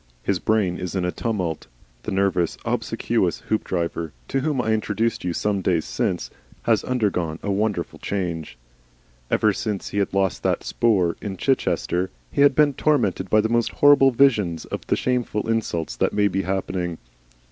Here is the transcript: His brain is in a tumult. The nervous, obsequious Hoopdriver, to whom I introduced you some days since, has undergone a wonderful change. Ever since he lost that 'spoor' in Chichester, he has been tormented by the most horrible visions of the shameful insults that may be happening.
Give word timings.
His 0.23 0.39
brain 0.39 0.77
is 0.77 0.95
in 0.95 1.05
a 1.05 1.11
tumult. 1.11 1.67
The 2.01 2.11
nervous, 2.11 2.57
obsequious 2.65 3.41
Hoopdriver, 3.49 4.13
to 4.29 4.39
whom 4.39 4.59
I 4.59 4.71
introduced 4.73 5.23
you 5.23 5.31
some 5.31 5.61
days 5.61 5.85
since, 5.85 6.31
has 6.63 6.83
undergone 6.83 7.37
a 7.43 7.51
wonderful 7.51 7.99
change. 7.99 8.57
Ever 9.29 9.53
since 9.53 9.89
he 9.89 10.03
lost 10.11 10.41
that 10.41 10.63
'spoor' 10.63 11.17
in 11.21 11.37
Chichester, 11.37 12.09
he 12.31 12.41
has 12.41 12.53
been 12.53 12.73
tormented 12.73 13.29
by 13.29 13.41
the 13.41 13.47
most 13.49 13.73
horrible 13.73 14.09
visions 14.09 14.65
of 14.65 14.81
the 14.87 14.95
shameful 14.95 15.47
insults 15.47 15.95
that 15.97 16.13
may 16.13 16.27
be 16.27 16.41
happening. 16.41 16.97